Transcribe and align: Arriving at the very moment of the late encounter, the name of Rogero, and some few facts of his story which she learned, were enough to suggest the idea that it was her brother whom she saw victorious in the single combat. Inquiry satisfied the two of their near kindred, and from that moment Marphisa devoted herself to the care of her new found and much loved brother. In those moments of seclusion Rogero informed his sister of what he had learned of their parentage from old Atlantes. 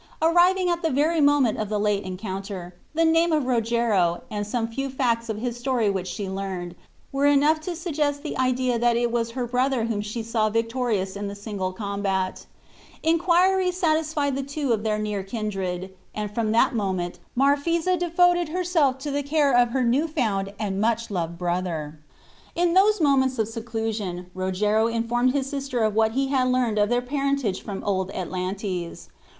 Arriving 0.19 0.67
at 0.67 0.81
the 0.81 0.89
very 0.89 1.21
moment 1.21 1.59
of 1.59 1.69
the 1.69 1.79
late 1.79 2.03
encounter, 2.03 2.73
the 2.95 3.05
name 3.05 3.31
of 3.31 3.45
Rogero, 3.45 4.23
and 4.31 4.47
some 4.47 4.67
few 4.67 4.89
facts 4.89 5.29
of 5.29 5.37
his 5.37 5.57
story 5.57 5.91
which 5.91 6.07
she 6.07 6.27
learned, 6.27 6.73
were 7.11 7.27
enough 7.27 7.59
to 7.59 7.75
suggest 7.75 8.23
the 8.23 8.35
idea 8.35 8.79
that 8.79 8.97
it 8.97 9.11
was 9.11 9.29
her 9.37 9.45
brother 9.45 9.85
whom 9.85 10.01
she 10.01 10.23
saw 10.23 10.49
victorious 10.49 11.15
in 11.15 11.27
the 11.27 11.35
single 11.35 11.71
combat. 11.71 12.47
Inquiry 13.03 13.71
satisfied 13.71 14.35
the 14.35 14.41
two 14.41 14.73
of 14.73 14.81
their 14.83 14.97
near 14.97 15.21
kindred, 15.21 15.93
and 16.15 16.33
from 16.33 16.49
that 16.51 16.73
moment 16.73 17.19
Marphisa 17.37 17.95
devoted 17.95 18.49
herself 18.49 18.97
to 18.97 19.11
the 19.11 19.21
care 19.21 19.51
of 19.55 19.69
her 19.69 19.83
new 19.83 20.07
found 20.07 20.51
and 20.57 20.81
much 20.81 21.11
loved 21.11 21.37
brother. 21.37 21.99
In 22.55 22.73
those 22.73 22.99
moments 23.01 23.37
of 23.37 23.47
seclusion 23.47 24.31
Rogero 24.33 24.87
informed 24.87 25.33
his 25.33 25.47
sister 25.47 25.83
of 25.83 25.93
what 25.93 26.13
he 26.13 26.29
had 26.29 26.47
learned 26.47 26.79
of 26.79 26.89
their 26.89 27.03
parentage 27.03 27.61
from 27.61 27.83
old 27.83 28.09
Atlantes. 28.15 29.09